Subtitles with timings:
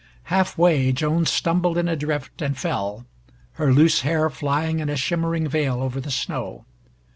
[0.33, 3.05] Half way Joan stumbled in a drift and fell,
[3.61, 6.65] her loose hair flying in a shimmering veil over the snow.